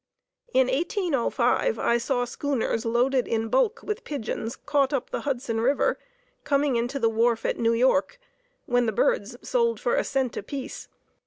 [0.51, 5.99] In 1805 I saw schooners loaded in bulk with pigeons caught up the Hudson River,
[6.43, 8.17] coming into the wharf at New York,
[8.65, 10.87] when the birds sold for a cent apiece.